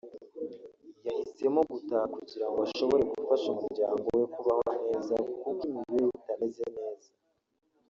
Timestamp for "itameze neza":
6.19-7.09